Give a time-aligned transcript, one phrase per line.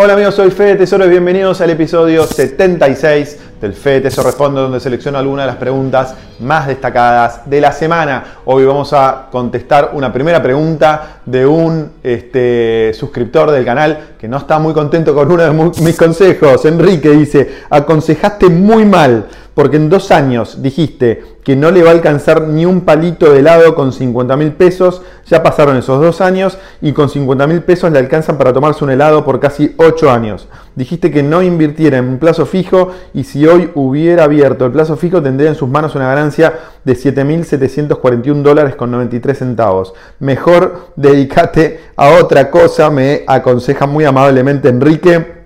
[0.00, 4.78] Hola amigos, soy Fede Tesoro y bienvenidos al episodio 76 del Fede Tesoro Responde, donde
[4.78, 8.36] selecciono algunas de las preguntas más destacadas de la semana.
[8.44, 14.36] Hoy vamos a contestar una primera pregunta de un este, suscriptor del canal que no
[14.36, 16.64] está muy contento con uno de mis consejos.
[16.64, 19.26] Enrique dice, aconsejaste muy mal
[19.58, 23.40] porque en dos años dijiste que no le va a alcanzar ni un palito de
[23.40, 27.90] helado con 50 mil pesos, ya pasaron esos dos años y con 50 mil pesos
[27.90, 30.46] le alcanzan para tomarse un helado por casi ocho años.
[30.76, 34.96] Dijiste que no invirtiera en un plazo fijo y si hoy hubiera abierto el plazo
[34.96, 36.54] fijo tendría en sus manos una ganancia
[36.84, 39.92] de 7.741 dólares con 93 centavos.
[40.20, 45.37] Mejor dedícate a otra cosa, me aconseja muy amablemente Enrique.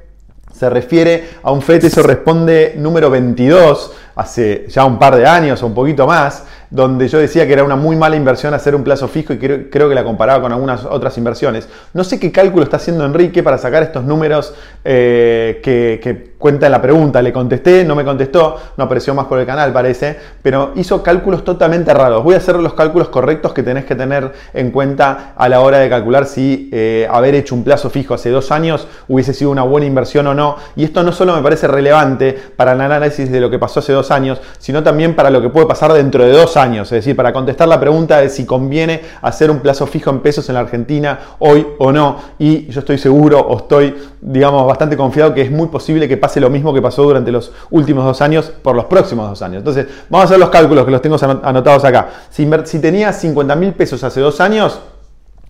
[0.62, 5.60] Se refiere a un FET, eso responde número 22 hace ya un par de años
[5.60, 8.84] o un poquito más, donde yo decía que era una muy mala inversión hacer un
[8.84, 11.68] plazo fijo y creo, que la comparaba con algunas otras inversiones.
[11.94, 16.72] No sé qué cálculo está haciendo Enrique para sacar estos números eh, que, cuenta en
[16.72, 17.22] la pregunta.
[17.22, 21.42] Le contesté, no me contestó, no apareció más por el canal parece, pero hizo cálculos
[21.42, 22.22] totalmente raros.
[22.22, 25.78] Voy a hacer los cálculos correctos que tenés que tener en cuenta a la hora
[25.78, 29.62] de calcular si eh, haber hecho un plazo fijo hace dos años hubiese sido una
[29.62, 30.56] buena inversión o no.
[30.76, 33.94] Y esto no solo me parece relevante para el análisis de lo que pasó hace
[33.94, 37.14] dos años, sino también para lo que puede pasar dentro de dos años es decir,
[37.14, 40.60] para contestar la pregunta de si conviene hacer un plazo fijo en pesos en la
[40.60, 42.16] Argentina hoy o no.
[42.38, 46.31] Y yo estoy seguro o estoy, digamos, bastante confiado que es muy posible que pase
[46.40, 49.58] lo mismo que pasó durante los últimos dos años por los próximos dos años.
[49.58, 52.08] Entonces, vamos a hacer los cálculos que los tengo anotados acá.
[52.30, 54.80] Si, si tenías 50 mil pesos hace dos años,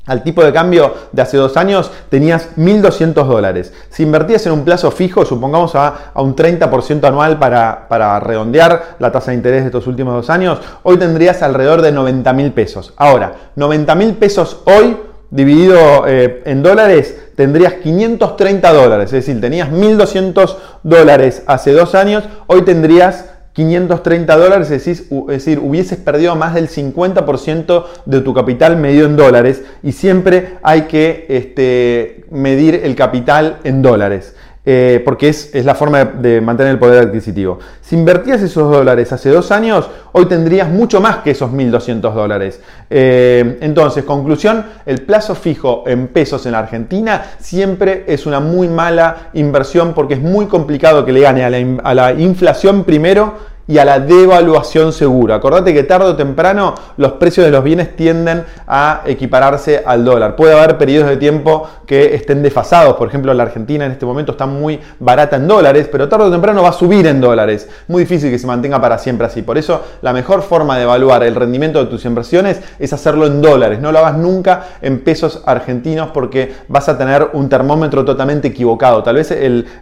[0.06, 3.72] al tipo de cambio de hace dos años tenías 1.200 dólares.
[3.88, 9.12] Si invertías en un plazo fijo, supongamos a, un 30% anual para, para, redondear la
[9.12, 12.94] tasa de interés de estos últimos dos años, hoy tendrías alrededor de 90.000 pesos.
[12.96, 14.96] Ahora, 90.000 pesos hoy
[15.32, 19.06] dividido eh, en dólares tendrías 530 dólares.
[19.06, 24.86] Es decir, tenías 1.200 dólares hace dos años, hoy tendrías 530 dólares, es
[25.26, 30.82] decir, hubieses perdido más del 50% de tu capital medido en dólares y siempre hay
[30.82, 34.34] que este, medir el capital en dólares.
[34.64, 37.58] Eh, porque es, la forma de, mantener el poder adquisitivo.
[37.80, 42.60] Si invertías esos dólares hace dos años, hoy tendrías mucho más que esos 1.200 dólares.
[42.88, 48.68] Eh, entonces, conclusión, el plazo fijo en pesos en la Argentina siempre es una muy
[48.68, 53.84] mala inversión porque es muy complicado que le gane a la inflación primero y a
[53.84, 55.36] la devaluación segura.
[55.36, 60.36] Acordate que tarde o temprano los precios de los bienes tienden a equipararse al dólar.
[60.36, 62.96] Puede haber periodos de tiempo que estén desfasados.
[62.96, 66.30] Por ejemplo, la Argentina en este momento está muy barata en dólares, pero tarde o
[66.30, 67.68] temprano va a subir en dólares.
[67.88, 69.42] Muy difícil que se mantenga para siempre así.
[69.42, 73.40] Por eso, la mejor forma de evaluar el rendimiento de tus inversiones es hacerlo en
[73.40, 73.80] dólares.
[73.80, 79.02] No lo hagas nunca en pesos argentinos porque vas a tener un termómetro totalmente equivocado.
[79.02, 79.32] Tal vez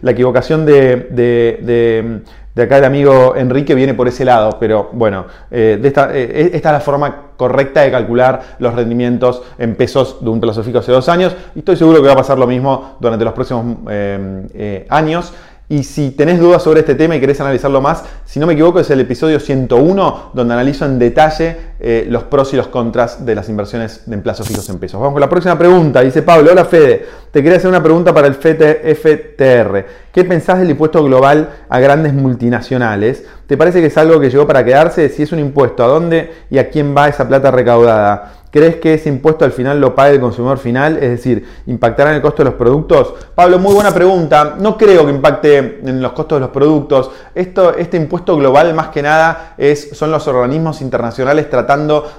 [0.01, 2.21] la equivocación de
[2.63, 6.69] acá el amigo Enrique viene por ese lado, pero bueno, eh, de esta, eh, esta,
[6.69, 10.91] es la forma correcta de calcular los rendimientos en pesos de un plazo fijo hace
[10.91, 14.85] dos años y estoy seguro que va a pasar lo mismo durante los próximos eh,
[14.89, 15.33] años.
[15.69, 18.81] Y si tenés dudas sobre este tema y querés analizarlo más, si no me equivoco
[18.81, 23.33] es el episodio 101 donde analizo en detalle eh, los pros y los contras de
[23.33, 24.99] las inversiones en plazos fijos en pesos.
[24.99, 26.01] Vamos con la próxima pregunta.
[26.01, 29.85] Dice Pablo, hola Fede, te quería hacer una pregunta para el FTR.
[30.11, 33.23] ¿Qué pensás del impuesto global a grandes multinacionales?
[33.47, 35.09] ¿Te parece que es algo que llegó para quedarse?
[35.09, 38.41] Si es un impuesto, ¿a dónde y a quién va esa plata recaudada?
[38.51, 40.97] ¿Crees que ese impuesto al final lo pague el consumidor final?
[40.97, 43.13] Es decir, ¿impactará en el costo de los productos?
[43.33, 44.57] Pablo, muy buena pregunta.
[44.59, 47.11] No creo que impacte en los costos de los productos.
[47.33, 51.70] Esto, este impuesto global más que nada es, son los organismos internacionales tratando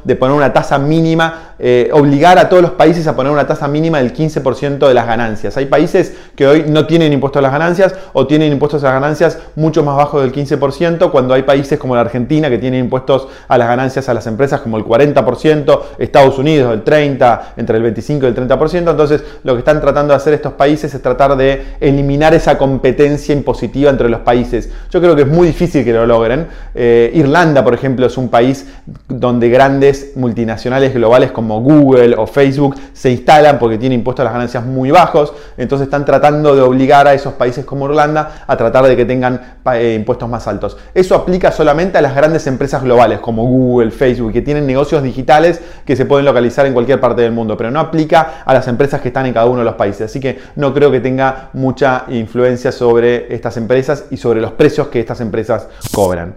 [0.04, 3.68] de poner una tasa mínima, eh, obligar a todos los países a poner una tasa
[3.68, 5.56] mínima del 15% de las ganancias.
[5.56, 8.94] Hay países que hoy no tienen impuesto a las ganancias o tienen impuestos a las
[8.94, 13.28] ganancias mucho más bajos del 15%, cuando hay países como la Argentina que tienen impuestos
[13.48, 17.76] a las ganancias a las empresas como el 40%, está Estados Unidos el 30, entre
[17.78, 18.90] el 25 y el 30%.
[18.90, 23.32] Entonces, lo que están tratando de hacer estos países es tratar de eliminar esa competencia
[23.34, 24.70] impositiva entre los países.
[24.90, 26.46] Yo creo que es muy difícil que lo logren.
[26.74, 28.66] Eh, Irlanda, por ejemplo, es un país
[29.08, 34.32] donde grandes multinacionales globales como Google o Facebook se instalan porque tienen impuestos a las
[34.32, 35.32] ganancias muy bajos.
[35.56, 39.58] Entonces, están tratando de obligar a esos países como Irlanda a tratar de que tengan
[39.72, 40.76] eh, impuestos más altos.
[40.94, 45.60] Eso aplica solamente a las grandes empresas globales como Google, Facebook, que tienen negocios digitales
[45.84, 49.00] que se pueden localizar en cualquier parte del mundo, pero no aplica a las empresas
[49.00, 50.02] que están en cada uno de los países.
[50.02, 54.88] Así que no creo que tenga mucha influencia sobre estas empresas y sobre los precios
[54.88, 56.34] que estas empresas cobran.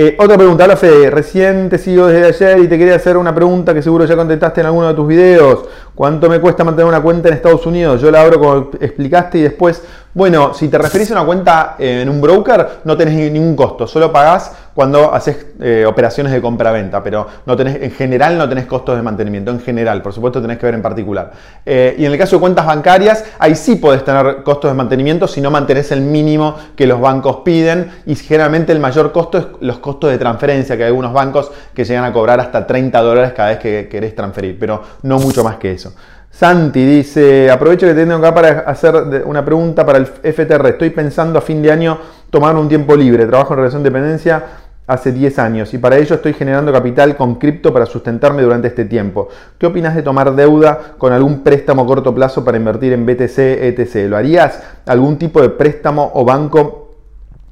[0.00, 3.74] Eh, otra pregunta, Fede, recién te sigo desde ayer y te quería hacer una pregunta
[3.74, 5.64] que seguro ya contestaste en alguno de tus videos.
[5.92, 8.00] ¿Cuánto me cuesta mantener una cuenta en Estados Unidos?
[8.00, 9.82] Yo la abro como explicaste y después,
[10.18, 14.10] bueno, si te referís a una cuenta en un broker, no tenés ningún costo, solo
[14.10, 19.52] pagás cuando haces eh, operaciones de compra-venta, pero en general no tenés costos de mantenimiento,
[19.52, 21.30] en general, por supuesto tenés que ver en particular.
[21.64, 25.28] Eh, y en el caso de cuentas bancarias, ahí sí podés tener costos de mantenimiento
[25.28, 29.46] si no mantenés el mínimo que los bancos piden y generalmente el mayor costo es
[29.60, 33.32] los costos de transferencia, que hay algunos bancos que llegan a cobrar hasta 30 dólares
[33.36, 35.92] cada vez que querés transferir, pero no mucho más que eso.
[36.38, 38.94] Santi dice, aprovecho que tengo acá para hacer
[39.24, 40.68] una pregunta para el FTR.
[40.68, 41.98] Estoy pensando a fin de año
[42.30, 43.26] tomar un tiempo libre.
[43.26, 44.44] Trabajo en relación de dependencia
[44.86, 48.84] hace 10 años y para ello estoy generando capital con cripto para sustentarme durante este
[48.84, 49.28] tiempo.
[49.58, 53.36] ¿Qué opinas de tomar deuda con algún préstamo a corto plazo para invertir en BTC,
[53.36, 54.08] ETC?
[54.08, 54.62] ¿Lo harías?
[54.86, 56.94] ¿Algún tipo de préstamo o banco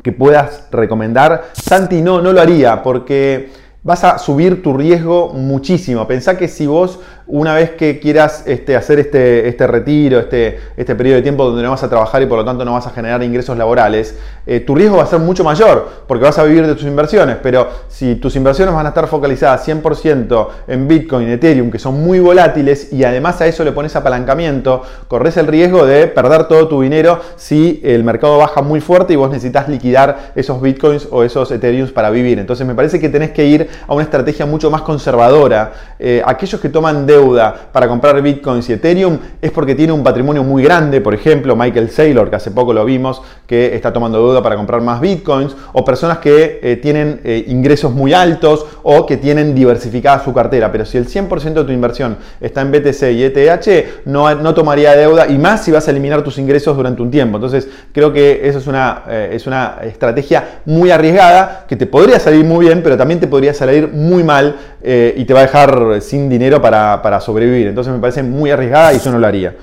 [0.00, 1.46] que puedas recomendar?
[1.54, 3.50] Santi, no, no lo haría porque
[3.86, 6.08] vas a subir tu riesgo muchísimo.
[6.08, 6.98] Pensá que si vos
[7.28, 11.62] una vez que quieras este, hacer este, este retiro, este, este periodo de tiempo donde
[11.62, 14.60] no vas a trabajar y por lo tanto no vas a generar ingresos laborales, eh,
[14.60, 17.36] tu riesgo va a ser mucho mayor porque vas a vivir de tus inversiones.
[17.42, 22.20] Pero si tus inversiones van a estar focalizadas 100% en Bitcoin, Ethereum, que son muy
[22.20, 26.82] volátiles y además a eso le pones apalancamiento, corres el riesgo de perder todo tu
[26.82, 31.50] dinero si el mercado baja muy fuerte y vos necesitas liquidar esos Bitcoins o esos
[31.50, 32.38] Ethereums para vivir.
[32.38, 35.72] Entonces me parece que tenés que ir a una estrategia mucho más conservadora.
[35.98, 40.02] Eh, aquellos que toman de deuda para comprar bitcoins y Ethereum es porque tiene un
[40.02, 44.18] patrimonio muy grande, por ejemplo, Michael Saylor, que hace poco lo vimos, que está tomando
[44.18, 49.06] deuda para comprar más bitcoins, o personas que eh, tienen eh, ingresos muy altos o
[49.06, 50.70] que tienen diversificada su cartera.
[50.70, 54.94] Pero si el 100% de tu inversión está en BTC y ETH, no, no tomaría
[54.96, 57.36] deuda y más si vas a eliminar tus ingresos durante un tiempo.
[57.36, 62.18] Entonces, creo que eso es una, eh, es una estrategia muy arriesgada que te podría
[62.20, 64.56] salir muy bien, pero también te podría salir muy mal
[64.88, 67.68] y te va a dejar sin dinero para para sobrevivir.
[67.68, 69.54] Entonces me parece muy arriesgada y yo no lo haría.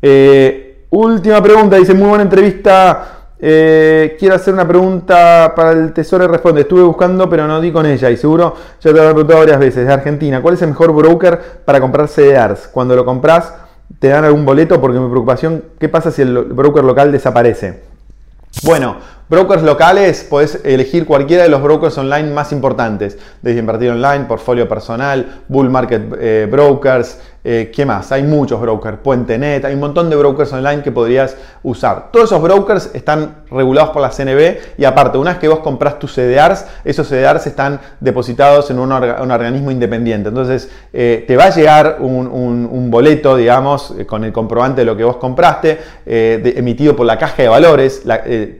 [0.00, 3.12] Eh, última pregunta, dice, muy buena entrevista.
[3.38, 6.62] Eh, quiero hacer una pregunta para el Tesoro y responde.
[6.62, 8.10] Estuve buscando, pero no di con ella.
[8.10, 9.86] Y seguro ya te lo he preguntado varias veces.
[9.86, 12.68] De Argentina, ¿cuál es el mejor broker para comprar CDRs?
[12.68, 13.52] Cuando lo compras,
[13.98, 14.80] ¿te dan algún boleto?
[14.80, 17.82] Porque mi preocupación, ¿qué pasa si el broker local desaparece?
[18.62, 18.96] Bueno,
[19.28, 24.68] brokers locales, puedes elegir cualquiera de los brokers online más importantes, desde invertir online, portfolio
[24.68, 28.10] personal, bull market eh, brokers, eh, ¿Qué más?
[28.10, 32.10] Hay muchos brokers, PuenteNet, hay un montón de brokers online que podrías usar.
[32.10, 35.96] Todos esos brokers están regulados por la CNB y aparte, una vez que vos compras
[36.00, 40.28] tus CDRs, esos CDRs están depositados en un, organismo independiente.
[40.28, 44.96] Entonces, eh, te va a llegar un, boleto, digamos, eh, con el comprobante de lo
[44.96, 48.02] que vos compraste, emitido por la caja de valores.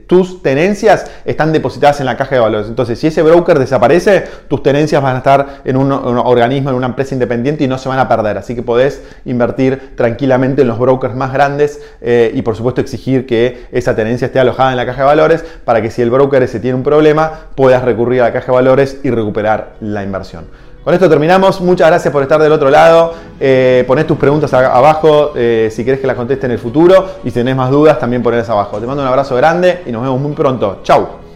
[0.07, 2.67] tus tenencias están depositadas en la caja de valores.
[2.69, 6.87] Entonces, si ese broker desaparece, tus tenencias van a estar en un, organismo, en una
[6.87, 8.37] empresa independiente y no se van a perder.
[8.37, 13.25] Así que podés invertir tranquilamente en los brokers más grandes eh, y por supuesto exigir
[13.25, 16.43] que esa tenencia esté alojada en la caja de valores para que si el broker
[16.43, 20.45] ese tiene un problema puedas recurrir a la caja de valores y recuperar la inversión.
[20.83, 21.59] Con esto terminamos.
[21.59, 23.13] Muchas gracias por estar del otro lado.
[23.39, 27.07] Eh, ponés tus preguntas abajo eh, si querés que las conteste en el futuro.
[27.25, 28.79] Y si tenés más dudas, también ponés abajo.
[28.79, 30.79] Te mando un abrazo grande y nos vemos muy pronto.
[30.83, 31.26] Chau.